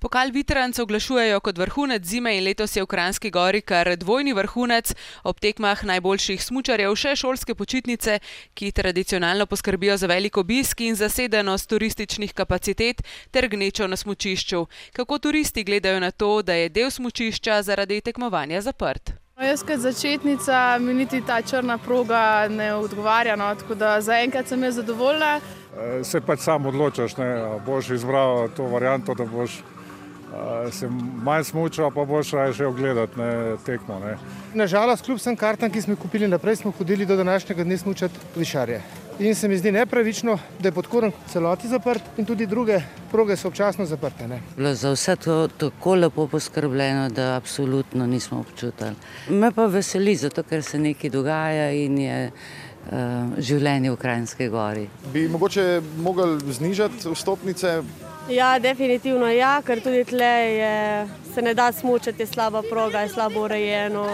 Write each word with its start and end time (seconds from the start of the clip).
Pokal 0.00 0.30
Vitranc 0.32 0.78
oglašujejo 0.78 1.40
kot 1.44 1.58
vrhunec 1.60 2.04
zime 2.08 2.30
in 2.38 2.44
letos 2.44 2.72
je 2.76 2.82
v 2.82 2.86
Kranski 2.88 3.30
gori 3.30 3.60
kar 3.60 3.90
dvojni 4.00 4.32
vrhunec. 4.32 4.94
Ob 5.28 5.40
tekmah 5.44 5.82
najboljših 5.84 6.40
smučarjev 6.40 6.94
še 6.96 7.12
šolske 7.20 7.52
počitnice, 7.54 8.14
ki 8.56 8.70
tradicionalno 8.72 9.44
poskrbijo 9.46 9.98
za 10.00 10.08
velik 10.08 10.38
obisk 10.40 10.80
in 10.80 10.96
zasedenost 10.96 11.68
turističnih 11.68 12.32
kapacitet 12.32 13.02
ter 13.30 13.48
gnečo 13.52 13.84
na 13.86 13.98
smučišču. 14.00 14.62
Kako 14.96 15.18
turisti 15.18 15.64
gledajo 15.68 16.00
na 16.00 16.10
to, 16.10 16.40
da 16.42 16.56
je 16.56 16.70
del 16.72 16.88
smučišča 16.90 17.58
zaradi 17.62 18.00
tekmovanja 18.00 18.62
zaprt? 18.64 19.12
No, 19.36 19.44
jaz 19.44 19.60
kot 19.68 19.84
začetnica 19.84 20.78
mi 20.80 20.94
niti 20.94 21.20
ta 21.26 21.42
črna 21.42 21.76
proga 21.78 22.48
ne 22.48 22.70
odgovarja, 22.74 23.36
no, 23.36 23.50
tako 23.54 23.76
da 23.76 24.00
zaenkrat 24.00 24.48
sem 24.48 24.64
jaz 24.64 24.80
zadovoljna. 24.80 25.34
Se 26.08 26.20
pač 26.24 26.40
sam 26.48 26.66
odločaš, 26.72 27.18
ne, 27.20 27.28
boš 27.66 27.92
izbral 27.98 28.48
to 28.56 28.64
varianto, 28.72 29.14
da 29.14 29.28
boš 29.28 29.60
se 30.72 30.88
manj 31.22 31.44
smučal, 31.44 31.90
pa 31.90 32.04
boš 32.04 32.30
raje 32.30 32.52
šel 32.54 32.72
gledati 32.72 33.20
ne, 33.20 33.56
tekmo. 33.66 33.98
Ne. 33.98 34.16
Nažalost, 34.54 35.04
kljub 35.04 35.18
vsem 35.18 35.36
kartam, 35.36 35.70
ki 35.70 35.82
smo 35.82 35.92
jih 35.92 36.02
kupili 36.02 36.28
naprej, 36.28 36.56
smo 36.56 36.70
hodili 36.78 37.06
do 37.06 37.16
današnjega 37.16 37.64
dne 37.64 37.78
smučati 37.78 38.14
višarje. 38.36 38.82
In 39.20 39.34
se 39.34 39.48
mi 39.48 39.58
zdi 39.58 39.72
nepravično, 39.72 40.38
da 40.58 40.68
je 40.68 40.72
podkoren 40.72 41.12
celoti 41.28 41.68
zaprt 41.68 42.02
in 42.16 42.24
tudi 42.24 42.46
druge 42.46 42.80
proge 43.10 43.36
so 43.36 43.48
občasno 43.48 43.84
zaprte. 43.86 44.28
Ne. 44.28 44.40
Za 44.74 44.90
vse 44.90 45.16
to 45.16 45.48
tako 45.48 45.94
lepo 45.94 46.26
poskrbljeno, 46.26 47.08
da 47.08 47.34
absolutno 47.36 48.06
nismo 48.06 48.40
občutili. 48.40 48.94
Me 49.28 49.52
pa 49.52 49.66
veseli, 49.66 50.16
zato 50.16 50.42
ker 50.42 50.62
se 50.62 50.78
nekaj 50.78 51.10
dogaja 51.10 51.70
in 51.70 51.98
je 51.98 52.30
uh, 52.30 53.36
življenje 53.38 53.90
v 53.90 53.96
Krajinski 53.96 54.48
gori. 54.48 54.88
Bi 55.12 55.28
mogoče 55.28 55.82
mogli 55.98 56.52
znižati 56.52 57.12
vstopnice? 57.12 57.82
Ja, 58.30 58.58
definitivno 58.58 59.26
ja, 59.26 59.56
ker 59.66 59.80
tudi 59.82 60.04
tle 60.06 60.34
je, 60.54 60.74
se 61.34 61.42
ne 61.42 61.54
da 61.54 61.72
smučati, 61.72 62.22
je 62.22 62.26
slaba 62.26 62.62
proga, 62.62 63.00
je 63.00 63.08
slabo 63.08 63.42
urejeno. 63.42 64.04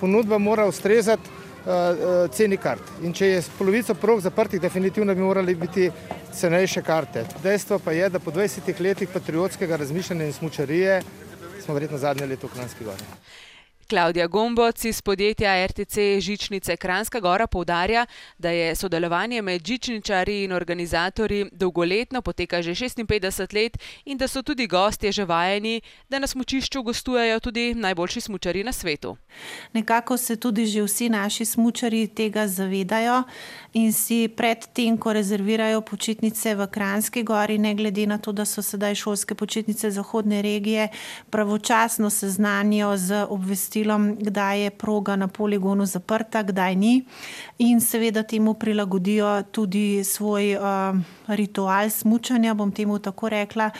Ponudba 0.00 0.38
mora 0.38 0.66
ustrezati 0.66 1.30
uh, 1.64 2.28
ceni 2.30 2.56
kart. 2.60 2.82
In 3.02 3.14
če 3.16 3.30
je 3.30 3.42
polovica 3.58 3.94
prog 3.94 4.20
zaprtih, 4.20 4.60
definitivno 4.60 5.14
bi 5.14 5.24
morali 5.24 5.54
biti 5.54 5.90
cenejše 6.36 6.82
karte. 6.82 7.24
Dejstvo 7.42 7.78
pa 7.78 7.96
je, 7.96 8.10
da 8.12 8.18
po 8.18 8.30
20 8.30 8.80
letih 8.80 9.08
patriotskega 9.12 9.76
razmišljanja 9.76 10.26
in 10.26 10.32
smučarije 10.32 11.00
smo 11.64 11.74
verjetno 11.74 11.98
zadnje 11.98 12.26
leto 12.26 12.46
v 12.46 12.58
Kranski 12.58 12.84
gori. 12.84 13.08
Klaudija 13.88 14.26
Gomboc 14.26 14.84
iz 14.84 15.02
podjetja 15.02 15.66
RTC 15.66 15.98
Žičnice 16.20 16.76
Kranska 16.76 17.20
Gora 17.20 17.46
poudarja, 17.46 18.06
da 18.38 18.50
je 18.50 18.74
sodelovanje 18.74 19.42
med 19.42 19.66
žičničarji 19.66 20.44
in 20.44 20.52
organizatorji 20.52 21.46
dolgoletno, 21.52 22.22
poteka 22.22 22.62
že 22.62 22.70
56 22.70 23.54
let 23.54 23.78
in 24.04 24.18
da 24.18 24.28
so 24.28 24.42
tudi 24.42 24.66
gostje 24.66 25.12
že 25.12 25.24
vajeni, 25.24 25.80
da 26.08 26.18
na 26.18 26.26
smučišču 26.26 26.82
gostujejo 26.82 27.40
tudi 27.40 27.74
najboljši 27.74 28.20
smučarji 28.20 28.64
na 28.64 28.72
svetu. 28.72 29.16
Nekako 29.72 30.16
se 30.16 30.36
tudi 30.36 30.66
že 30.66 30.82
vsi 30.82 31.08
naši 31.08 31.44
smučarji 31.44 32.08
tega 32.08 32.48
zavedajo 32.48 33.22
in 33.72 33.92
si 33.92 34.28
pred 34.28 34.66
tem, 34.72 34.98
ko 34.98 35.12
rezervirajo 35.12 35.80
počitnice 35.80 36.54
v 36.54 36.66
Kranski 36.66 37.22
Gori, 37.22 37.58
ne 37.58 37.74
glede 37.74 38.06
na 38.06 38.18
to, 38.18 38.32
da 38.32 38.44
so 38.44 38.62
sedaj 38.62 38.94
šolske 38.94 39.34
počitnice 39.34 39.90
zahodne 39.90 40.42
regije, 40.42 40.88
pravočasno 41.30 42.10
seznanijo 42.10 42.96
z 42.96 43.26
obvestilom 43.28 43.75
obvestilom, 43.76 44.16
kdaj 44.16 44.62
je 44.62 44.70
proga 44.70 45.16
na 45.16 45.28
poligonu 45.28 45.86
zaprta, 45.86 46.42
kdaj 46.42 46.76
ni, 46.76 47.04
in 47.58 47.80
seveda 47.80 48.22
temu 48.22 48.54
prilagodijo 48.54 49.42
tudi 49.52 50.04
svoj 50.04 50.56
uh, 50.56 50.96
ritual 51.28 51.90
smučanja, 51.90 52.54
bom 52.54 52.72
temu 52.72 52.98
tako 52.98 53.28
rekla. 53.28 53.70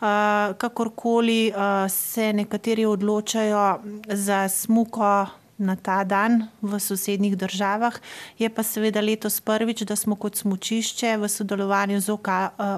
Uh, 0.00 0.56
kakorkoli 0.58 1.52
uh, 1.52 1.90
se 1.90 2.32
nekateri 2.32 2.84
odločajo 2.84 3.80
za 4.08 4.48
smuko. 4.48 5.26
Na 5.56 5.76
ta 5.76 6.02
dan 6.04 6.48
v 6.62 6.80
sosednjih 6.82 7.36
državah 7.38 7.94
je 8.38 8.50
pa 8.50 8.62
seveda 8.62 9.00
letos 9.00 9.38
prvič, 9.40 9.84
da 9.86 9.94
smo 9.96 10.16
kot 10.18 10.34
smočišče 10.34 11.14
v 11.16 11.28
sodelovanju 11.30 12.00
z 12.00 12.10
OK, 12.10 12.28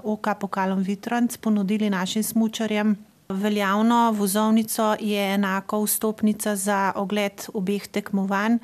OK 0.04 0.28
Pokalom 0.40 0.84
Vitranc 0.84 1.36
ponudili 1.40 1.88
našim 1.90 2.22
smočarjem 2.22 2.96
Veljavno 3.28 4.12
vozovnico 4.12 4.96
je 5.00 5.34
enako 5.34 5.84
vstopnica 5.84 6.56
za 6.56 6.92
ogled 6.96 7.46
obeh 7.54 7.86
tekmovanj. 7.86 8.58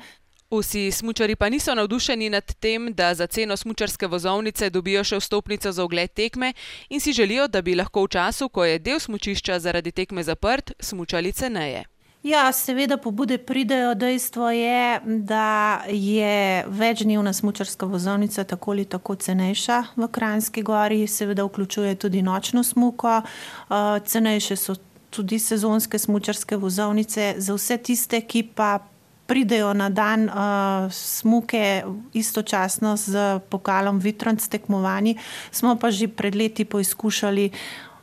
Vsi 0.51 0.91
smučari 0.91 1.35
pa 1.35 1.49
niso 1.49 1.75
navdušeni 1.75 2.29
nad 2.29 2.53
tem, 2.53 2.93
da 2.93 3.13
za 3.13 3.27
ceno 3.27 3.57
smučarske 3.57 4.07
vozovnice 4.07 4.69
dobijo 4.69 5.03
še 5.03 5.17
vstopnico 5.17 5.71
za 5.71 5.83
ogled 5.83 6.13
tekme 6.13 6.53
in 6.89 6.99
si 6.99 7.13
želijo, 7.13 7.47
da 7.47 7.61
bi 7.61 7.75
lahko 7.75 8.03
v 8.03 8.07
času, 8.07 8.49
ko 8.49 8.65
je 8.65 8.79
del 8.79 8.99
smučišča 8.99 9.59
zaradi 9.59 9.91
tekme 9.91 10.23
zaprt, 10.23 10.71
smučali 10.79 11.31
ceneje. 11.31 11.83
Ja, 12.23 12.51
seveda 12.51 12.97
pobude 12.97 13.37
pridejo. 13.37 13.95
Dejstvo 13.95 14.49
je, 14.49 14.99
da 15.05 15.81
je 15.89 16.65
večdnevna 16.67 17.33
smučarska 17.33 17.85
vozovnica 17.85 18.43
tako 18.43 18.71
ali 18.71 18.85
tako 18.85 19.15
cenejša 19.15 19.83
v 19.95 20.07
Kranjski 20.07 20.61
gori, 20.61 21.07
seveda 21.07 21.43
vključuje 21.43 21.95
tudi 21.95 22.21
nočno 22.21 22.63
smuko. 22.63 23.21
Uh, 23.69 23.75
cenejše 24.05 24.55
so 24.55 24.75
tudi 25.09 25.39
sezonske 25.39 25.99
smučarske 25.99 26.57
vozovnice 26.57 27.35
za 27.37 27.53
vse 27.53 27.77
tiste, 27.77 28.21
ki 28.21 28.43
pa 28.55 28.79
pridejo 29.27 29.73
na 29.73 29.89
dan 29.89 30.29
uh, 30.29 30.91
smuke 30.91 31.83
istočasno 32.13 32.97
z 32.97 33.39
pokalom 33.49 33.99
Vitranc 33.99 34.47
tekmovanji. 34.47 35.17
Smo 35.51 35.75
pa 35.75 35.91
že 35.91 36.07
pred 36.07 36.35
leti 36.35 36.65
poizkušali 36.65 37.51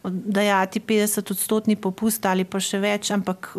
dajati 0.05 0.81
50 0.81 1.31
odstotni 1.31 1.77
popust 1.77 2.27
ali 2.27 2.45
pa 2.45 2.61
še 2.61 2.81
več, 2.81 3.11
ampak 3.15 3.53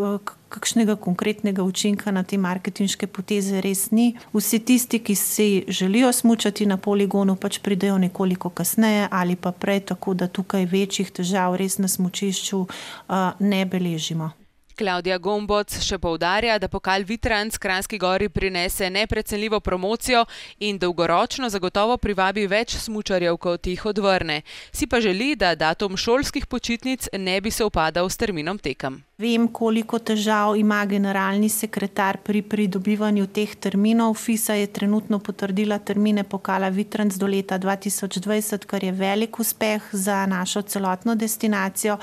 kakšnega 0.51 0.97
konkretnega 0.99 1.63
učinka 1.63 2.11
na 2.11 2.23
te 2.27 2.37
marketinške 2.41 3.07
poteze 3.07 3.61
res 3.63 3.89
ni. 3.95 4.11
Vsi 4.33 4.59
tisti, 4.59 4.99
ki 4.99 5.15
si 5.15 5.47
želijo 5.67 6.11
smučati 6.13 6.65
na 6.65 6.77
poligonu, 6.77 7.35
pač 7.35 7.61
pridejo 7.63 7.97
nekoliko 8.01 8.49
kasneje 8.49 9.07
ali 9.11 9.35
pa 9.35 9.51
prej, 9.51 9.85
tako 9.93 10.13
da 10.13 10.27
tukaj 10.27 10.65
večjih 10.65 11.11
težav 11.11 11.55
res 11.55 11.79
na 11.79 11.87
smučišču 11.87 12.65
ne 13.39 13.65
beležimo. 13.65 14.40
Klaudija 14.81 15.19
Gomboc 15.21 15.75
še 15.85 15.99
poudarja, 16.01 16.55
da 16.57 16.65
pokal 16.65 17.03
Vitranc 17.05 17.59
Kranski 17.61 17.99
gori 18.01 18.31
prinese 18.33 18.89
neprecenljivo 18.89 19.59
promocijo 19.59 20.23
in 20.57 20.79
dolgoročno 20.81 21.49
zagotovo 21.53 21.99
privabi 22.01 22.47
več 22.49 22.79
smučarjev, 22.81 23.37
kot 23.37 23.69
jih 23.69 23.85
odvrne. 23.93 24.39
Si 24.73 24.89
pa 24.89 24.97
želi, 24.97 25.35
da 25.37 25.53
datum 25.53 25.93
šolskih 25.97 26.49
počitnic 26.49 27.11
ne 27.13 27.37
bi 27.41 27.53
se 27.53 27.65
upadal 27.65 28.09
s 28.09 28.17
terminom 28.17 28.57
tekem. 28.57 28.97
Vem, 29.21 29.45
koliko 29.53 29.99
težav 30.01 30.55
ima 30.57 30.79
generalni 30.89 31.49
sekretar 31.49 32.17
pri 32.25 32.41
pridobivanju 32.41 33.27
teh 33.29 33.51
terminov. 33.55 34.15
FISA 34.17 34.55
je 34.57 34.71
trenutno 34.73 35.19
potrdila 35.19 35.77
termine 35.77 36.23
pokala 36.23 36.71
Vitranc 36.73 37.19
do 37.21 37.29
leta 37.29 37.59
2020, 37.59 38.65
kar 38.65 38.83
je 38.83 38.91
velik 38.91 39.39
uspeh 39.39 39.91
za 39.91 40.25
našo 40.25 40.61
celotno 40.61 41.15
destinacijo. 41.15 41.99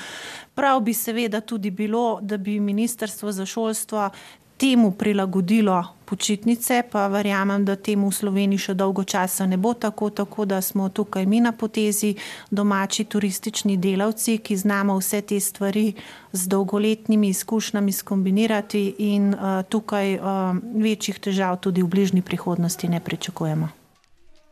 Prav 0.54 0.80
bi 0.80 0.94
seveda 0.94 1.40
tudi 1.40 1.70
bilo, 1.70 2.18
da 2.22 2.36
bi 2.36 2.60
Ministrstvo 2.68 3.32
za 3.32 3.46
šolstvo 3.46 4.10
temu 4.58 4.90
prilagodilo 4.90 5.84
počitnice, 6.04 6.82
pa 6.90 7.06
verjamem, 7.06 7.64
da 7.64 7.76
temu 7.76 8.08
v 8.08 8.16
Sloveniji 8.16 8.64
še 8.66 8.74
dolgo 8.74 9.04
časa 9.04 9.46
ne 9.46 9.56
bo 9.60 9.74
tako, 9.74 10.10
tako 10.10 10.44
da 10.48 10.60
smo 10.64 10.88
tukaj 10.88 11.26
mi 11.26 11.40
na 11.40 11.52
potezi, 11.52 12.14
domači 12.50 13.04
turistični 13.04 13.76
delavci, 13.76 14.38
ki 14.42 14.56
znamo 14.56 14.98
vse 14.98 15.20
te 15.22 15.40
stvari 15.40 15.92
z 16.32 16.48
dolgoletnimi 16.48 17.28
izkušnjami 17.28 17.92
skombinirati 17.92 18.84
in 19.12 19.34
uh, 19.34 19.62
tukaj 19.68 20.16
uh, 20.16 20.56
večjih 20.74 21.20
težav 21.20 21.60
tudi 21.60 21.82
v 21.82 21.92
bližnji 21.92 22.22
prihodnosti 22.22 22.88
ne 22.88 23.00
pričakujemo. 23.00 23.68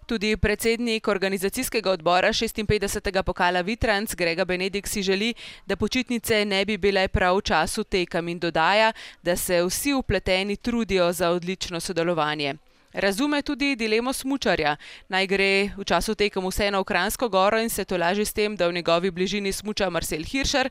Tudi 0.06 0.37
predsednik 0.37 1.09
organizacijskega 1.09 1.91
odbora 1.91 2.28
56. 2.28 3.22
pokala 3.22 3.61
Vitranc 3.61 4.15
Grega 4.15 4.44
Benedik 4.44 4.87
si 4.87 5.03
želi, 5.03 5.34
da 5.67 5.77
počitnice 5.77 6.44
ne 6.44 6.65
bi 6.65 6.77
bile 6.78 7.08
prav 7.08 7.37
v 7.37 7.43
času 7.43 7.85
tekem 7.85 8.29
in 8.29 8.38
dodaja, 8.38 8.93
da 9.23 9.37
se 9.37 9.62
vsi 9.64 9.94
upleteni 9.94 10.56
trudijo 10.56 11.12
za 11.12 11.31
odlično 11.31 11.81
sodelovanje. 11.81 12.55
Razume 12.93 13.43
tudi 13.43 13.76
dilemo 13.76 14.12
smučarja, 14.12 14.76
naj 15.08 15.26
gre 15.26 15.70
v 15.76 15.85
času 15.85 16.14
tekem 16.14 16.47
vseeno 16.47 16.81
v 16.81 16.85
Kransko 16.85 17.29
goro 17.29 17.58
in 17.61 17.69
se 17.69 17.85
to 17.85 17.97
laži 17.97 18.25
s 18.25 18.32
tem, 18.32 18.56
da 18.56 18.69
v 18.69 18.73
njegovi 18.73 19.11
bližini 19.11 19.53
smuča 19.53 19.91
Marcel 19.91 20.23
Hirscher, 20.23 20.70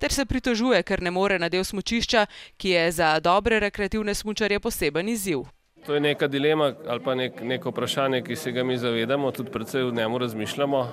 ter 0.00 0.12
se 0.12 0.24
pritožuje, 0.24 0.82
ker 0.82 1.02
ne 1.02 1.10
more 1.10 1.38
na 1.38 1.48
del 1.48 1.64
smučišča, 1.64 2.26
ki 2.56 2.68
je 2.68 2.92
za 2.92 3.20
dobre 3.20 3.60
rekreativne 3.60 4.14
smučarje 4.14 4.60
poseben 4.60 5.08
izziv. 5.08 5.59
To 5.86 5.94
je 5.94 6.00
neka 6.00 6.28
dilema 6.28 6.72
ali 6.88 7.00
pa 7.00 7.14
nek, 7.14 7.42
neko 7.42 7.70
vprašanje, 7.70 8.22
ki 8.22 8.36
se 8.36 8.52
ga 8.52 8.64
mi 8.64 8.78
zavedamo, 8.78 9.30
tudi 9.30 9.50
predvsej 9.50 9.84
v 9.84 9.94
njemu 9.94 10.18
razmišljamo. 10.18 10.88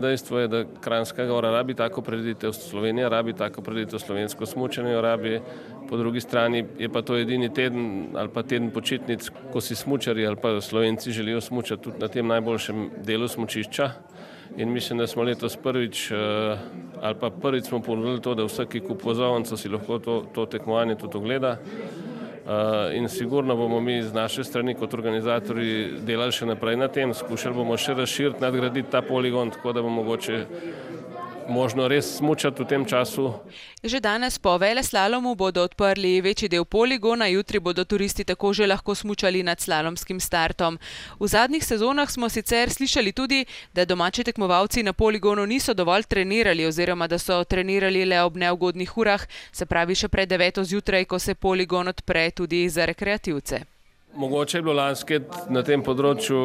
Dejstvo 0.00 0.38
je, 0.38 0.48
da 0.48 0.64
Kranjska 0.80 1.26
gora 1.26 1.50
rabi 1.50 1.74
tako 1.74 2.02
preditev, 2.02 2.52
Slovenija 2.52 3.08
rabi 3.08 3.32
tako 3.32 3.62
preditev, 3.62 3.98
slovensko 3.98 4.46
smučanje 4.46 5.00
rabi. 5.00 5.40
Po 5.88 5.96
drugi 5.96 6.20
strani 6.20 6.64
je 6.78 6.88
pa 6.88 7.02
to 7.02 7.18
edini 7.18 7.54
teden 7.54 8.06
ali 8.14 8.28
pa 8.34 8.42
teden 8.42 8.70
počitnic, 8.70 9.30
ko 9.52 9.60
si 9.60 9.74
smučari 9.74 10.26
ali 10.26 10.36
pa 10.36 10.60
slovenci 10.60 11.12
želijo 11.12 11.40
smučati 11.40 11.82
tudi 11.82 11.98
na 11.98 12.08
tem 12.08 12.26
najboljšem 12.26 12.90
delu 13.04 13.28
smučišča. 13.28 13.90
In 14.56 14.72
mislim, 14.72 14.98
da 14.98 15.06
smo 15.06 15.22
letos 15.22 15.56
prvič 15.56 16.10
uh, 16.10 16.18
ali 17.00 17.14
pa 17.20 17.30
prvič 17.30 17.64
smo 17.64 17.82
ponudili 17.82 18.20
to, 18.20 18.34
da 18.34 18.44
vsak, 18.44 18.68
ki 18.68 18.80
kupuje 18.80 19.14
vozovnico, 19.14 19.56
si 19.56 19.68
lahko 19.68 19.98
to, 19.98 20.24
to 20.34 20.46
tekmovanje 20.46 20.94
tudi 20.94 21.16
ogleda. 21.16 21.56
Uh, 22.42 22.90
in 22.96 23.08
sigurno 23.08 23.56
bomo 23.56 23.80
mi 23.80 24.02
z 24.02 24.12
naše 24.12 24.44
strani 24.44 24.74
kot 24.74 24.94
organizatori 24.94 26.00
delali 26.02 26.34
še 26.34 26.46
naprej 26.46 26.76
na 26.76 26.88
tem, 26.90 27.14
skušali 27.14 27.54
bomo 27.54 27.76
še 27.78 27.94
razširiti, 27.94 28.42
nadgraditi 28.42 28.90
ta 28.90 28.98
poligon, 29.06 29.52
tako 29.54 29.72
da 29.72 29.82
bo 29.82 29.92
mogoče 29.94 30.40
možno 31.48 31.88
res 31.88 32.16
smučati 32.16 32.62
v 32.62 32.66
tem 32.66 32.84
času. 32.84 33.32
Že 33.84 34.00
danes 34.00 34.38
po 34.38 34.58
veleslalomu 34.58 35.34
bodo 35.34 35.62
odprli 35.62 36.20
večji 36.20 36.48
del 36.48 36.64
poligona, 36.64 37.26
jutri 37.26 37.60
bodo 37.60 37.84
turisti 37.84 38.24
tako 38.24 38.52
že 38.52 38.66
lahko 38.66 38.94
smučali 38.94 39.42
nad 39.42 39.60
slalomskim 39.60 40.20
startom. 40.20 40.78
V 41.20 41.26
zadnjih 41.26 41.64
sezonah 41.64 42.10
smo 42.10 42.28
sicer 42.28 42.70
slišali 42.70 43.12
tudi, 43.12 43.44
da 43.74 43.84
domači 43.84 44.24
tekmovalci 44.24 44.82
na 44.82 44.92
poligonu 44.92 45.46
niso 45.46 45.74
dovolj 45.74 46.02
trenirali 46.08 46.66
oziroma 46.66 47.06
da 47.06 47.18
so 47.18 47.44
trenirali 47.44 48.04
le 48.04 48.22
ob 48.22 48.36
neugodnih 48.36 48.96
urah, 48.96 49.26
se 49.52 49.66
pravi 49.66 49.94
še 49.94 50.08
pred 50.08 50.28
deveto 50.28 50.64
zjutraj, 50.64 51.04
ko 51.04 51.18
se 51.18 51.34
poligon 51.34 51.88
odpre 51.88 52.30
tudi 52.30 52.68
za 52.68 52.84
rekreativce. 52.84 53.64
Mogoče 54.14 54.58
je 54.58 54.62
bilo 54.62 54.74
lansko 54.76 55.18
na 55.48 55.62
tem 55.64 55.80
področju, 55.80 56.38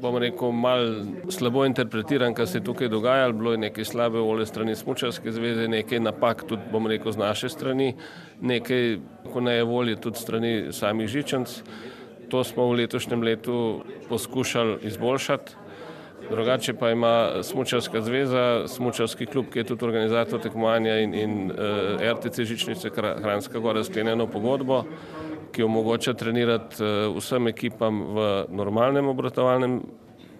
bom 0.00 0.14
rekel, 0.22 0.52
malo 0.54 1.30
slabo 1.34 1.64
interpretiran, 1.66 2.36
kar 2.38 2.46
se 2.46 2.60
je 2.60 2.64
tukaj 2.68 2.88
dogajalo. 2.92 3.34
Bilo 3.34 3.54
je 3.56 3.62
nekaj 3.64 3.88
slabe 3.88 4.22
volje 4.22 4.46
strani 4.46 4.76
Smučarske 4.78 5.32
zveze, 5.34 5.66
nekaj 5.68 6.00
napak 6.04 6.44
tudi, 6.46 6.70
bom 6.70 6.86
rekel, 6.86 7.10
z 7.10 7.18
naše 7.18 7.50
strani, 7.50 7.96
nekaj, 8.40 9.00
ko 9.32 9.42
ne 9.42 9.56
je 9.56 9.66
volje 9.66 9.96
tudi 9.98 10.22
strani 10.22 10.52
samih 10.76 11.10
žičanc. 11.10 11.56
To 12.30 12.44
smo 12.46 12.68
v 12.70 12.84
letošnjem 12.84 13.26
letu 13.26 13.58
poskušali 14.08 14.78
izboljšati. 14.86 15.58
Drugače 16.30 16.76
pa 16.78 16.92
ima 16.94 17.42
Smučarska 17.42 18.04
zveza, 18.06 18.68
Smučarski 18.70 19.26
klub, 19.26 19.50
ki 19.50 19.64
je 19.64 19.70
tudi 19.72 19.84
organizator 19.84 20.38
tekmovanja 20.38 21.00
in, 21.02 21.14
in 21.14 21.38
uh, 21.50 21.56
eh, 21.98 22.12
RTC 22.14 22.46
Žičnice 22.46 22.90
Hranska 22.94 23.58
Gora 23.58 23.82
sklenjeno 23.84 24.30
pogodbo 24.30 24.84
ki 25.60 25.64
omogoča 25.64 26.14
trenirati 26.14 26.80
eh, 26.80 27.08
vsem 27.16 27.50
ekipam 27.52 28.00
v 28.16 28.28
normalnem 28.48 29.08
obratovalnem 29.12 29.82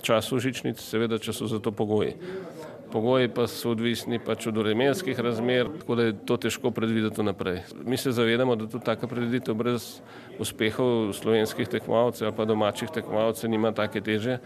času 0.00 0.38
žičnic, 0.40 0.80
seveda, 0.80 1.18
če 1.20 1.34
so 1.36 1.44
za 1.44 1.58
to 1.60 1.74
pogoji. 1.76 2.14
Pogoji 2.90 3.28
pa 3.28 3.44
so 3.44 3.74
odvisni 3.74 4.16
pač 4.16 4.46
od 4.48 4.56
vremenskih 4.56 5.18
razmer, 5.20 5.68
tako 5.82 5.98
da 5.98 6.06
je 6.08 6.14
to 6.24 6.38
težko 6.40 6.72
predvideti 6.72 7.22
naprej. 7.22 7.60
Mi 7.84 8.00
se 8.00 8.14
zavedamo, 8.16 8.56
da 8.56 8.64
tudi 8.64 8.88
taka 8.88 9.06
predviditev 9.06 9.54
brez 9.60 10.00
uspehov 10.40 11.12
slovenskih 11.20 11.68
tekmovalcev 11.68 12.30
ali 12.30 12.36
pa 12.36 12.48
domačih 12.48 12.88
tekmovalcev 12.88 13.52
nima 13.52 13.74
take 13.76 14.00
teže 14.00 14.38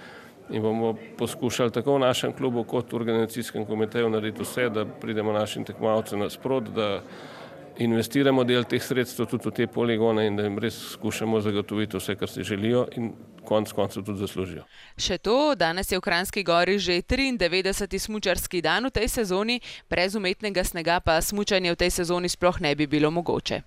in 0.51 0.63
bomo 0.63 0.97
poskušali 1.17 1.71
tako 1.71 1.95
v 1.95 2.03
našem 2.03 2.35
klubu 2.35 2.67
kot 2.67 2.93
v 2.93 2.99
organizacijskem 2.99 3.65
komiteju 3.65 4.11
narediti 4.11 4.43
vse, 4.43 4.67
da 4.75 4.85
pridemo 4.85 5.33
našim 5.33 5.65
tekmovalcem 5.65 6.19
nasprot, 6.27 6.75
da 6.75 6.99
investiramo 7.77 8.45
del 8.45 8.67
teh 8.71 8.83
sredstev 8.83 9.27
tudi 9.27 9.49
v 9.49 9.53
te 9.53 9.67
poligone 9.67 10.27
in 10.27 10.37
da 10.37 10.47
jim 10.47 10.59
res 10.63 10.77
skušamo 10.95 11.41
zagotoviti 11.41 11.99
vse, 11.99 12.15
kar 12.17 12.31
si 12.31 12.47
želijo 12.47 12.87
in 12.97 13.13
konc 13.45 13.73
koncev 13.73 14.05
tudi 14.07 14.23
zaslužijo. 14.23 14.63
Še 14.97 15.19
to, 15.19 15.55
danes 15.59 15.91
je 15.91 15.99
v 15.99 16.05
Kranjski 16.05 16.45
gori 16.47 16.79
že 16.79 17.03
93. 17.03 17.99
smučarski 17.99 18.63
dan 18.63 18.87
v 18.87 18.95
tej 18.95 19.09
sezoni, 19.09 19.61
brez 19.91 20.15
umetnega 20.15 20.65
snega 20.65 21.01
pa 21.01 21.21
smučanje 21.21 21.75
v 21.75 21.81
tej 21.83 21.91
sezoni 21.91 22.29
sploh 22.29 22.61
ne 22.61 22.75
bi 22.75 22.87
bilo 22.87 23.11
mogoče. 23.11 23.65